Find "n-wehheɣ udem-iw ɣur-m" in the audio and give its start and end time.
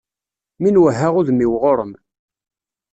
0.71-1.91